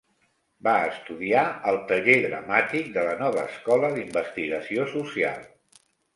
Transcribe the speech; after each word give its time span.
Va 0.67 0.71
estudiar 0.91 1.43
al 1.71 1.77
Taller 1.91 2.15
dramàtic 2.23 2.89
de 2.97 3.05
la 3.09 3.13
Nova 3.21 3.45
escola 3.51 3.93
d'investigació 4.01 4.89
social. 4.97 5.41